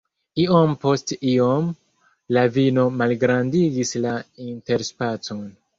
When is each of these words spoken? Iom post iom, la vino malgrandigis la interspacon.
Iom 0.43 0.71
post 0.85 1.13
iom, 1.33 1.69
la 2.39 2.47
vino 2.57 2.89
malgrandigis 3.03 3.97
la 4.09 4.17
interspacon. 4.51 5.51